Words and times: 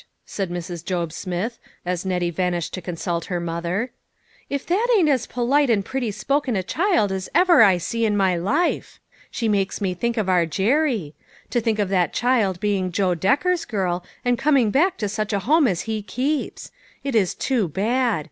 said 0.25 0.49
Mrs. 0.49 0.83
Job 0.83 1.13
Smith 1.13 1.59
as 1.85 2.07
Nettie 2.07 2.31
vanished 2.31 2.73
to 2.73 2.81
consult 2.81 3.25
her 3.25 3.39
mother." 3.39 3.91
If 4.49 4.65
that 4.65 4.87
ain't 4.97 5.09
as 5.09 5.27
polite 5.27 5.69
and 5.69 5.85
pretty 5.85 6.09
spoken 6.09 6.55
a 6.55 6.63
child 6.63 7.11
as 7.11 7.29
ever 7.35 7.61
I 7.61 7.77
see 7.77 8.03
in 8.03 8.17
my 8.17 8.35
life. 8.35 8.99
She 9.29 9.47
makes 9.47 9.79
me 9.79 9.93
think 9.93 10.17
of 10.17 10.27
our 10.27 10.47
Jerry. 10.47 11.13
To 11.51 11.61
think 11.61 11.77
of 11.77 11.89
that 11.89 12.13
child 12.13 12.59
being 12.59 12.91
Joe 12.91 13.13
Decker's 13.13 13.63
girl 13.63 14.03
and 14.25 14.39
coming 14.39 14.71
back 14.71 14.97
to 14.97 15.07
such 15.07 15.33
a 15.33 15.39
home 15.45 15.67
as 15.67 15.81
he 15.81 16.01
keeps! 16.01 16.71
It 17.03 17.13
is 17.13 17.35
too 17.35 17.67
bad 17.67 18.19